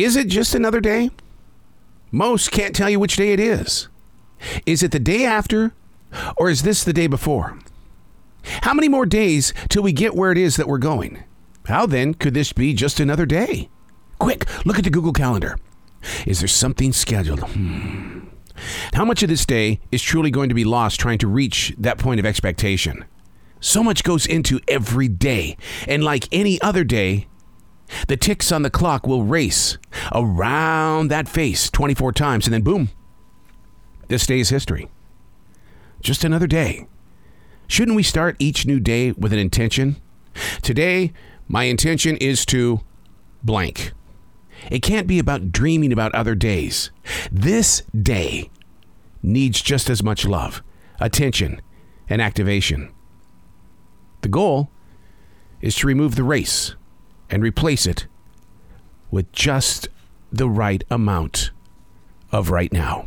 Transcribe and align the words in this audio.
Is 0.00 0.16
it 0.16 0.28
just 0.28 0.54
another 0.54 0.80
day? 0.80 1.10
Most 2.10 2.50
can't 2.50 2.74
tell 2.74 2.88
you 2.88 2.98
which 2.98 3.16
day 3.16 3.34
it 3.34 3.40
is. 3.40 3.88
Is 4.64 4.82
it 4.82 4.92
the 4.92 4.98
day 4.98 5.26
after, 5.26 5.74
or 6.38 6.48
is 6.48 6.62
this 6.62 6.82
the 6.82 6.94
day 6.94 7.06
before? 7.06 7.58
How 8.62 8.72
many 8.72 8.88
more 8.88 9.04
days 9.04 9.52
till 9.68 9.82
we 9.82 9.92
get 9.92 10.14
where 10.14 10.32
it 10.32 10.38
is 10.38 10.56
that 10.56 10.66
we're 10.66 10.78
going? 10.78 11.22
How 11.66 11.84
then 11.84 12.14
could 12.14 12.32
this 12.32 12.54
be 12.54 12.72
just 12.72 12.98
another 12.98 13.26
day? 13.26 13.68
Quick, 14.18 14.46
look 14.64 14.78
at 14.78 14.84
the 14.84 14.90
Google 14.90 15.12
Calendar. 15.12 15.58
Is 16.26 16.38
there 16.38 16.48
something 16.48 16.94
scheduled? 16.94 17.40
Hmm. 17.40 18.20
How 18.94 19.04
much 19.04 19.22
of 19.22 19.28
this 19.28 19.44
day 19.44 19.80
is 19.92 20.00
truly 20.00 20.30
going 20.30 20.48
to 20.48 20.54
be 20.54 20.64
lost 20.64 20.98
trying 20.98 21.18
to 21.18 21.28
reach 21.28 21.74
that 21.76 21.98
point 21.98 22.20
of 22.20 22.24
expectation? 22.24 23.04
So 23.60 23.84
much 23.84 24.02
goes 24.02 24.24
into 24.24 24.60
every 24.66 25.08
day, 25.08 25.58
and 25.86 26.02
like 26.02 26.26
any 26.32 26.58
other 26.62 26.84
day, 26.84 27.26
the 28.08 28.16
ticks 28.16 28.52
on 28.52 28.62
the 28.62 28.70
clock 28.70 29.06
will 29.06 29.24
race 29.24 29.78
around 30.14 31.08
that 31.08 31.28
face 31.28 31.70
24 31.70 32.12
times, 32.12 32.46
and 32.46 32.54
then 32.54 32.62
boom, 32.62 32.90
this 34.08 34.26
day 34.26 34.40
is 34.40 34.48
history. 34.48 34.88
Just 36.00 36.24
another 36.24 36.46
day. 36.46 36.86
Shouldn't 37.66 37.96
we 37.96 38.02
start 38.02 38.36
each 38.38 38.66
new 38.66 38.80
day 38.80 39.12
with 39.12 39.32
an 39.32 39.38
intention? 39.38 39.96
Today, 40.62 41.12
my 41.46 41.64
intention 41.64 42.16
is 42.16 42.44
to 42.46 42.80
blank. 43.42 43.92
It 44.70 44.80
can't 44.80 45.06
be 45.06 45.18
about 45.18 45.52
dreaming 45.52 45.92
about 45.92 46.14
other 46.14 46.34
days. 46.34 46.90
This 47.30 47.82
day 47.96 48.50
needs 49.22 49.60
just 49.60 49.88
as 49.88 50.02
much 50.02 50.26
love, 50.26 50.62
attention, 50.98 51.60
and 52.08 52.20
activation. 52.20 52.92
The 54.22 54.28
goal 54.28 54.70
is 55.60 55.76
to 55.76 55.86
remove 55.86 56.16
the 56.16 56.24
race 56.24 56.74
and 57.30 57.42
replace 57.42 57.86
it 57.86 58.06
with 59.10 59.30
just 59.32 59.88
the 60.32 60.48
right 60.48 60.84
amount 60.90 61.50
of 62.32 62.50
right 62.50 62.72
now. 62.72 63.06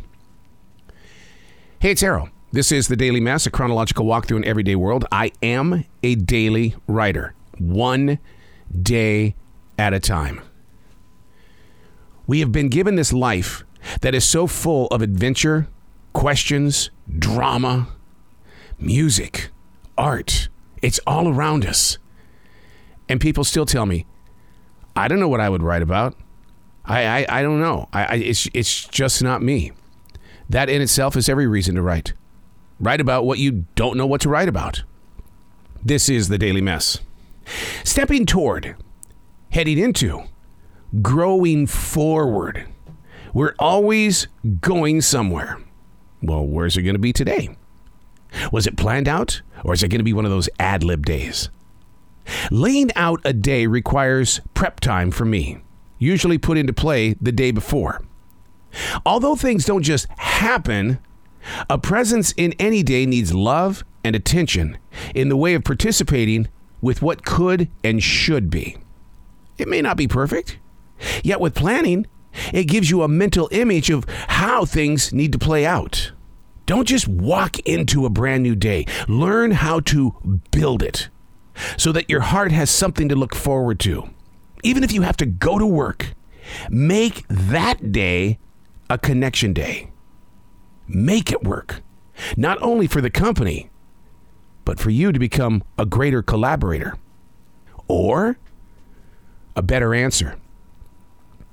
Hey, 1.78 1.90
it's 1.90 2.02
Arroe. 2.02 2.30
This 2.52 2.70
is 2.70 2.88
the 2.88 2.96
Daily 2.96 3.20
Mess, 3.20 3.46
a 3.46 3.50
chronological 3.50 4.06
walkthrough 4.06 4.36
in 4.36 4.44
everyday 4.44 4.76
world. 4.76 5.04
I 5.10 5.32
am 5.42 5.84
a 6.02 6.14
daily 6.14 6.76
writer, 6.86 7.34
one 7.58 8.18
day 8.80 9.34
at 9.78 9.92
a 9.92 10.00
time. 10.00 10.40
We 12.26 12.40
have 12.40 12.52
been 12.52 12.68
given 12.68 12.94
this 12.94 13.12
life 13.12 13.64
that 14.00 14.14
is 14.14 14.24
so 14.24 14.46
full 14.46 14.86
of 14.86 15.02
adventure, 15.02 15.68
questions, 16.12 16.90
drama, 17.18 17.88
music, 18.78 19.50
art. 19.98 20.48
It's 20.80 21.00
all 21.06 21.28
around 21.28 21.66
us. 21.66 21.98
And 23.08 23.20
people 23.20 23.44
still 23.44 23.66
tell 23.66 23.84
me, 23.84 24.06
I 24.96 25.08
don't 25.08 25.20
know 25.20 25.28
what 25.28 25.40
I 25.40 25.48
would 25.48 25.62
write 25.62 25.82
about. 25.82 26.14
I, 26.84 27.04
I, 27.06 27.26
I 27.38 27.42
don't 27.42 27.60
know. 27.60 27.88
I, 27.92 28.04
I, 28.04 28.14
it's, 28.16 28.48
it's 28.52 28.84
just 28.84 29.22
not 29.22 29.42
me. 29.42 29.72
That 30.48 30.68
in 30.68 30.82
itself 30.82 31.16
is 31.16 31.28
every 31.28 31.46
reason 31.46 31.74
to 31.76 31.82
write. 31.82 32.12
Write 32.78 33.00
about 33.00 33.24
what 33.24 33.38
you 33.38 33.64
don't 33.74 33.96
know 33.96 34.06
what 34.06 34.20
to 34.22 34.28
write 34.28 34.48
about. 34.48 34.82
This 35.82 36.08
is 36.08 36.28
the 36.28 36.38
Daily 36.38 36.60
Mess. 36.60 37.00
Stepping 37.82 38.26
toward, 38.26 38.76
heading 39.50 39.78
into, 39.78 40.24
growing 41.02 41.66
forward. 41.66 42.66
We're 43.32 43.54
always 43.58 44.28
going 44.60 45.00
somewhere. 45.00 45.58
Well, 46.22 46.46
where's 46.46 46.76
it 46.76 46.82
going 46.82 46.94
to 46.94 47.00
be 47.00 47.12
today? 47.12 47.56
Was 48.52 48.66
it 48.66 48.76
planned 48.76 49.08
out, 49.08 49.42
or 49.64 49.74
is 49.74 49.82
it 49.82 49.88
going 49.88 49.98
to 49.98 50.04
be 50.04 50.12
one 50.12 50.24
of 50.24 50.30
those 50.30 50.48
ad 50.58 50.82
lib 50.82 51.06
days? 51.06 51.50
Laying 52.50 52.90
out 52.94 53.20
a 53.24 53.32
day 53.32 53.66
requires 53.66 54.40
prep 54.54 54.80
time 54.80 55.10
for 55.10 55.24
me, 55.24 55.58
usually 55.98 56.38
put 56.38 56.58
into 56.58 56.72
play 56.72 57.14
the 57.20 57.32
day 57.32 57.50
before. 57.50 58.02
Although 59.06 59.36
things 59.36 59.64
don't 59.64 59.82
just 59.82 60.08
happen, 60.18 60.98
a 61.68 61.78
presence 61.78 62.32
in 62.36 62.54
any 62.58 62.82
day 62.82 63.06
needs 63.06 63.34
love 63.34 63.84
and 64.02 64.16
attention 64.16 64.78
in 65.14 65.28
the 65.28 65.36
way 65.36 65.54
of 65.54 65.64
participating 65.64 66.48
with 66.80 67.02
what 67.02 67.24
could 67.24 67.68
and 67.82 68.02
should 68.02 68.50
be. 68.50 68.76
It 69.56 69.68
may 69.68 69.80
not 69.80 69.96
be 69.96 70.08
perfect, 70.08 70.58
yet 71.22 71.40
with 71.40 71.54
planning, 71.54 72.06
it 72.52 72.64
gives 72.64 72.90
you 72.90 73.02
a 73.02 73.08
mental 73.08 73.48
image 73.52 73.90
of 73.90 74.04
how 74.28 74.64
things 74.64 75.12
need 75.12 75.32
to 75.32 75.38
play 75.38 75.64
out. 75.64 76.12
Don't 76.66 76.88
just 76.88 77.06
walk 77.06 77.58
into 77.60 78.06
a 78.06 78.10
brand 78.10 78.42
new 78.42 78.54
day. 78.54 78.86
Learn 79.06 79.52
how 79.52 79.80
to 79.80 80.40
build 80.50 80.82
it 80.82 81.08
so 81.76 81.92
that 81.92 82.10
your 82.10 82.20
heart 82.20 82.52
has 82.52 82.70
something 82.70 83.08
to 83.08 83.16
look 83.16 83.34
forward 83.34 83.78
to. 83.80 84.10
Even 84.62 84.82
if 84.82 84.92
you 84.92 85.02
have 85.02 85.16
to 85.18 85.26
go 85.26 85.58
to 85.58 85.66
work, 85.66 86.14
make 86.70 87.26
that 87.28 87.92
day 87.92 88.38
a 88.90 88.98
connection 88.98 89.52
day. 89.52 89.90
Make 90.86 91.32
it 91.32 91.42
work, 91.42 91.82
not 92.36 92.60
only 92.60 92.86
for 92.86 93.00
the 93.00 93.10
company, 93.10 93.70
but 94.64 94.78
for 94.78 94.90
you 94.90 95.12
to 95.12 95.18
become 95.18 95.62
a 95.78 95.86
greater 95.86 96.22
collaborator 96.22 96.96
or 97.88 98.38
a 99.56 99.62
better 99.62 99.94
answer. 99.94 100.36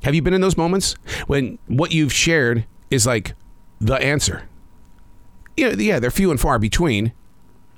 Have 0.03 0.15
you 0.15 0.21
been 0.21 0.33
in 0.33 0.41
those 0.41 0.57
moments 0.57 0.95
when 1.27 1.59
what 1.67 1.91
you've 1.91 2.13
shared 2.13 2.65
is 2.89 3.05
like 3.05 3.35
the 3.79 3.95
answer? 3.95 4.43
You 5.55 5.69
know, 5.71 5.75
yeah, 5.77 5.99
they're 5.99 6.11
few 6.11 6.31
and 6.31 6.39
far 6.39 6.57
between, 6.57 7.13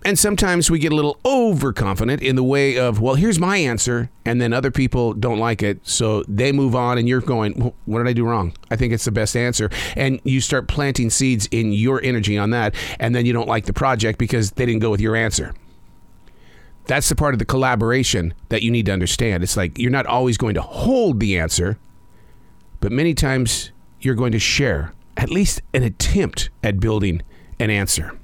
and 0.06 0.18
sometimes 0.18 0.70
we 0.70 0.80
get 0.80 0.92
a 0.92 0.96
little 0.96 1.20
overconfident 1.26 2.22
in 2.22 2.36
the 2.36 2.44
way 2.44 2.78
of, 2.78 3.00
well, 3.00 3.16
here's 3.16 3.40
my 3.40 3.58
answer. 3.58 4.10
And 4.26 4.40
then 4.40 4.54
other 4.54 4.72
people 4.72 5.14
don't 5.14 5.40
like 5.40 5.62
it. 5.64 5.80
So 5.84 6.24
they 6.28 6.52
move 6.52 6.76
on, 6.76 6.98
and 6.98 7.08
you're 7.08 7.22
going, 7.22 7.54
well, 7.58 7.76
what 7.86 8.00
did 8.00 8.08
I 8.08 8.14
do 8.14 8.26
wrong? 8.26 8.54
I 8.72 8.76
think 8.76 8.94
it's 8.94 9.06
the 9.06 9.12
best 9.12 9.36
answer. 9.36 9.70
And 9.96 10.20
you 10.24 10.42
start 10.42 10.68
planting 10.68 11.10
seeds 11.10 11.48
in 11.52 11.72
your 11.72 12.02
energy 12.04 12.38
on 12.38 12.52
that. 12.52 12.76
And 13.00 13.16
then 13.16 13.26
you 13.26 13.34
don't 13.34 13.48
like 13.48 13.66
the 13.66 13.74
project 13.74 14.20
because 14.20 14.52
they 14.52 14.66
didn't 14.66 14.82
go 14.82 14.92
with 14.92 15.02
your 15.02 15.16
answer. 15.16 15.54
That's 16.86 17.08
the 17.08 17.16
part 17.16 17.34
of 17.34 17.40
the 17.40 17.46
collaboration 17.46 18.34
that 18.50 18.62
you 18.62 18.70
need 18.70 18.86
to 18.88 18.92
understand. 18.92 19.44
It's 19.44 19.56
like 19.56 19.78
you're 19.78 19.92
not 19.92 20.06
always 20.06 20.38
going 20.38 20.56
to 20.56 20.62
hold 20.62 21.20
the 21.20 21.40
answer, 21.40 21.80
but 22.82 22.92
many 22.92 23.14
times 23.14 23.72
you're 24.02 24.16
going 24.16 24.34
to 24.34 24.40
share 24.40 24.94
at 25.16 25.30
least 25.30 25.62
an 25.74 25.84
attempt 25.84 26.50
at 26.62 26.80
building 26.80 27.22
an 27.60 27.70
answer. 27.70 28.18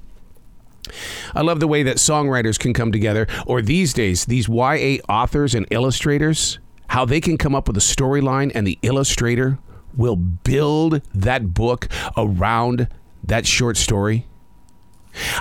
I 1.34 1.42
love 1.42 1.60
the 1.60 1.68
way 1.68 1.82
that 1.82 1.96
songwriters 1.96 2.58
can 2.58 2.72
come 2.72 2.92
together, 2.92 3.26
or 3.46 3.62
these 3.62 3.92
days, 3.92 4.24
these 4.26 4.48
YA 4.48 4.98
authors 5.08 5.54
and 5.54 5.66
illustrators, 5.70 6.58
how 6.88 7.04
they 7.04 7.20
can 7.20 7.38
come 7.38 7.54
up 7.54 7.68
with 7.68 7.76
a 7.76 7.80
storyline 7.80 8.50
and 8.54 8.66
the 8.66 8.78
illustrator 8.82 9.58
will 9.96 10.16
build 10.16 11.02
that 11.14 11.54
book 11.54 11.88
around 12.16 12.88
that 13.22 13.46
short 13.46 13.76
story. 13.76 14.26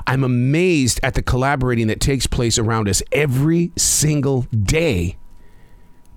I'm 0.07 0.23
amazed 0.23 0.99
at 1.03 1.13
the 1.13 1.21
collaborating 1.21 1.87
that 1.87 1.99
takes 1.99 2.27
place 2.27 2.57
around 2.57 2.89
us 2.89 3.03
every 3.11 3.71
single 3.77 4.43
day, 4.43 5.17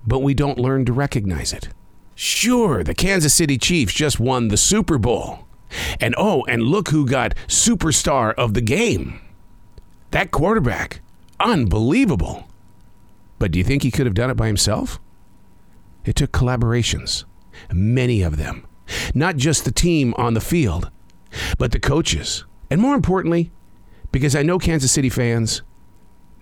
but 0.06 0.20
we 0.20 0.34
don't 0.34 0.58
learn 0.58 0.84
to 0.86 0.92
recognize 0.92 1.52
it. 1.52 1.68
Sure, 2.14 2.82
the 2.84 2.94
Kansas 2.94 3.34
City 3.34 3.58
Chiefs 3.58 3.94
just 3.94 4.20
won 4.20 4.48
the 4.48 4.56
Super 4.56 4.98
Bowl. 4.98 5.46
And 6.00 6.14
oh, 6.18 6.44
and 6.48 6.62
look 6.62 6.88
who 6.88 7.06
got 7.06 7.34
superstar 7.46 8.34
of 8.34 8.52
the 8.52 8.60
game. 8.60 9.21
That 10.12 10.30
quarterback. 10.30 11.00
Unbelievable. 11.40 12.46
But 13.38 13.50
do 13.50 13.58
you 13.58 13.64
think 13.64 13.82
he 13.82 13.90
could 13.90 14.06
have 14.06 14.14
done 14.14 14.30
it 14.30 14.36
by 14.36 14.46
himself? 14.46 15.00
It 16.04 16.16
took 16.16 16.32
collaborations, 16.32 17.24
many 17.72 18.22
of 18.22 18.36
them. 18.36 18.66
Not 19.14 19.36
just 19.36 19.64
the 19.64 19.72
team 19.72 20.14
on 20.16 20.34
the 20.34 20.40
field, 20.40 20.90
but 21.58 21.72
the 21.72 21.80
coaches. 21.80 22.44
And 22.70 22.80
more 22.80 22.94
importantly, 22.94 23.50
because 24.12 24.36
I 24.36 24.42
know 24.42 24.58
Kansas 24.58 24.92
City 24.92 25.08
fans, 25.08 25.62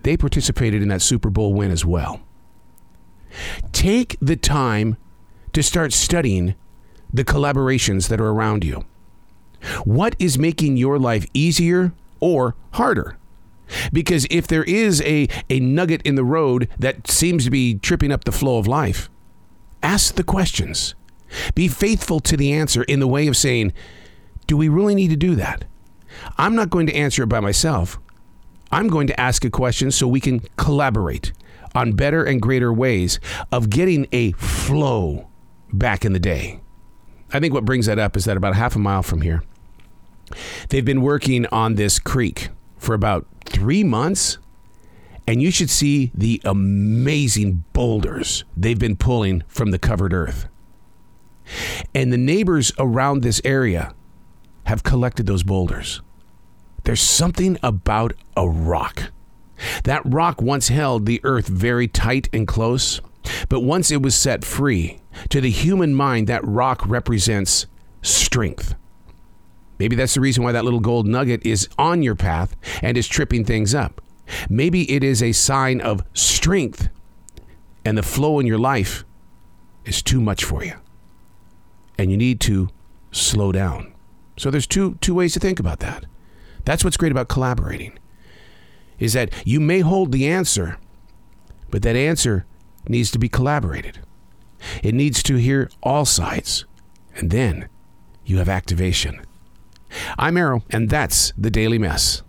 they 0.03 0.17
participated 0.17 0.83
in 0.83 0.89
that 0.89 1.03
Super 1.03 1.31
Bowl 1.31 1.55
win 1.55 1.71
as 1.71 1.85
well. 1.85 2.21
Take 3.73 4.17
the 4.21 4.37
time 4.37 4.97
to 5.53 5.63
start 5.63 5.93
studying 5.93 6.55
the 7.13 7.25
collaborations 7.25 8.09
that 8.09 8.21
are 8.21 8.31
around 8.31 8.65
you. 8.65 8.85
What 9.85 10.17
is 10.19 10.39
making 10.39 10.77
your 10.77 10.99
life 10.99 11.27
easier 11.35 11.93
or 12.19 12.57
harder? 12.73 13.17
Because 13.93 14.27
if 14.31 14.47
there 14.47 14.65
is 14.65 15.01
a, 15.03 15.29
a 15.49 15.61
nugget 15.61 16.03
in 16.03 16.15
the 16.15 16.25
road 16.25 16.69
that 16.79 17.09
seems 17.09 17.45
to 17.45 17.51
be 17.51 17.75
tripping 17.75 18.13
up 18.13 18.25
the 18.25 18.33
flow 18.33 18.59
of 18.59 18.67
life, 18.67 19.09
ask 19.83 20.15
the 20.15 20.25
questions. 20.25 20.95
Be 21.55 21.69
faithful 21.69 22.21
to 22.21 22.37
the 22.37 22.53
answer 22.53 22.83
in 22.85 23.01
the 23.01 23.07
way 23.07 23.27
of 23.27 23.37
saying, 23.37 23.73
Do 24.47 24.57
we 24.57 24.69
really 24.69 24.95
need 24.95 25.11
to 25.11 25.17
do 25.17 25.35
that? 25.37 25.65
I'm 26.37 26.55
not 26.55 26.71
going 26.71 26.87
to 26.87 26.95
answer 26.95 27.23
it 27.23 27.29
by 27.29 27.41
myself. 27.41 27.99
I'm 28.73 28.89
going 28.89 29.07
to 29.09 29.21
ask 29.21 29.45
a 29.45 29.51
question 29.51 29.91
so 29.91 30.07
we 30.07 30.21
can 30.21 30.41
collaborate 30.57 31.33
on 31.75 31.93
better 31.93 32.25
and 32.25 32.41
greater 32.41 32.73
ways 32.73 33.21
of 33.53 33.71
getting 33.71 34.07
a 34.13 34.33
flow 34.33 35.29
back 35.73 36.05
in 36.05 36.13
the 36.13 36.21
day. 36.21 36.61
I 37.33 37.39
think 37.41 37.55
what 37.55 37.65
brings 37.65 37.87
that 37.87 37.99
up 37.99 38.17
is 38.17 38.25
that 38.25 38.37
about 38.37 38.57
half 38.57 38.75
a 38.75 38.79
mile 38.79 39.03
from 39.03 39.23
here, 39.23 39.43
they've 40.69 40.85
been 40.85 41.03
working 41.03 41.47
on 41.47 41.77
this 41.77 41.99
creek 41.99 42.49
for 42.81 42.95
about 42.95 43.27
three 43.45 43.85
months, 43.85 44.39
and 45.29 45.41
you 45.41 45.51
should 45.51 45.71
see 45.71 46.11
the 46.15 46.41
amazing 46.45 47.63
boulders 47.73 48.45
they've 48.57 48.79
been 48.79 48.97
pulling 48.97 49.45
from 49.47 49.71
the 49.71 49.79
covered 49.79 50.13
earth. 50.13 50.49
And 51.95 52.13
the 52.13 52.19
neighbors 52.19 52.73
around 52.79 53.23
this 53.23 53.41
area 53.45 53.95
have 54.65 54.83
collected 54.83 55.27
those 55.27 55.43
boulders. 55.43 56.01
There's 56.85 57.03
something 57.03 57.59
about 57.63 58.15
a 58.37 58.49
rock. 58.49 59.13
That 59.85 60.03
rock 60.05 60.41
once 60.41 60.69
held 60.69 61.05
the 61.05 61.21
earth 61.23 61.49
very 61.49 61.87
tight 61.87 62.29
and 62.33 62.49
close, 62.49 63.01
but 63.49 63.61
once 63.61 63.91
it 63.91 64.01
was 64.01 64.15
set 64.15 64.45
free, 64.45 65.01
to 65.29 65.41
the 65.41 65.51
human 65.51 65.95
mind, 65.95 66.29
that 66.29 66.47
rock 66.47 66.83
represents 66.87 67.67
strength. 68.01 68.75
Maybe 69.81 69.97
that's 69.97 70.13
the 70.13 70.21
reason 70.21 70.45
why 70.45 70.53
that 70.53 70.65
little 70.65 70.79
gold 70.79 71.07
nugget 71.07 71.45
is 71.47 71.67
on 71.79 72.03
your 72.03 72.15
path 72.15 72.55
and 72.83 72.99
is 72.99 73.09
tripping 73.09 73.47
things 73.47 73.75
up. 73.75 74.03
Maybe 74.51 74.89
it 74.93 75.03
is 75.03 75.23
a 75.23 75.33
sign 75.33 75.81
of 75.81 76.03
strength 76.13 76.91
and 77.83 77.97
the 77.97 78.03
flow 78.03 78.39
in 78.39 78.47
your 78.47 78.59
life 78.59 79.07
is 79.87 80.03
too 80.03 80.21
much 80.21 80.45
for 80.45 80.63
you. 80.63 80.75
And 81.97 82.11
you 82.11 82.19
need 82.19 82.41
to 82.41 82.69
slow 83.11 83.53
down. 83.53 83.95
So 84.37 84.51
there's 84.51 84.67
two 84.67 84.99
two 85.01 85.15
ways 85.15 85.33
to 85.33 85.41
think 85.41 85.59
about 85.59 85.81
that. 85.81 86.05
That's 86.67 86.85
what's 86.85 86.99
great 86.99 87.13
about 87.13 87.29
collaborating. 87.29 87.99
Is 88.99 89.15
that 89.15 89.33
you 89.47 89.61
may 89.61 89.81
hold 89.81 90.13
the 90.13 90.29
answer, 90.29 90.77
but 91.71 91.81
that 91.83 91.97
answer 91.97 92.45
needs 92.87 93.11
to 93.13 93.19
be 93.19 93.31
collaborated. 93.31 94.01
It 94.83 94.95
needs 94.95 95.23
to 95.23 95.37
hear 95.37 95.71
all 95.83 96.05
sides. 96.05 96.67
And 97.17 97.31
then 97.31 97.71
you 98.27 98.37
have 98.37 98.49
activation. 98.51 99.25
I'm 100.19 100.37
Arroe, 100.37 100.63
and 100.71 100.89
that's 100.89 101.33
the 101.37 101.51
Daily 101.51 101.79
Mess. 101.79 102.23